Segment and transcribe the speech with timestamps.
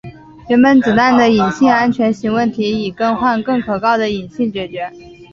[0.49, 4.91] 原本子弹的引信安全型问题以更换更可靠的引信解决。